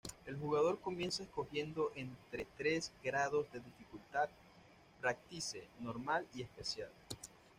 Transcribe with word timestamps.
El 0.25 0.35
jugador 0.37 0.79
comienza 0.79 1.21
escogiendo 1.21 1.91
entre 1.93 2.47
tres 2.57 2.91
grados 3.03 3.45
de 3.51 3.59
dificultad: 3.59 4.29
"Practice", 4.99 5.67
"Normal" 5.79 6.25
y 6.33 6.43
"Special". 6.43 6.89